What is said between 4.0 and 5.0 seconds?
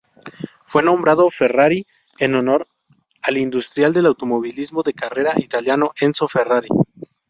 automovilismo de